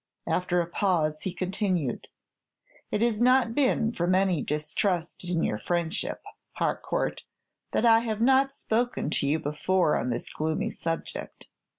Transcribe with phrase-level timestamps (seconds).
[0.25, 2.07] After a pause, he continued:
[2.89, 7.23] "It has not been from any distrust in your friendship, Harcourt,
[7.71, 11.49] that I have not spoken to you before on this gloomy subject.